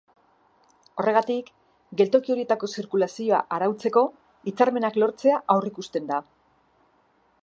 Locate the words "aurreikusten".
5.57-6.11